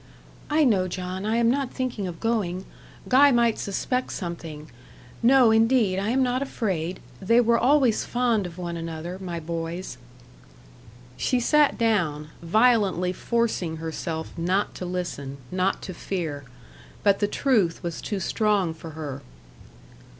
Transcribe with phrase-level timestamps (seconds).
[0.49, 1.27] "I know, John.
[1.27, 2.65] I am not thinking of going.
[3.07, 4.71] Guy might suspect something.
[5.21, 6.99] No, indeed I am not afraid.
[7.21, 9.99] They were always fond of one another my boys."
[11.17, 16.45] She sat down, violently forcing herself not to listen, not to fear.
[17.03, 19.21] But the truth was too strong for her.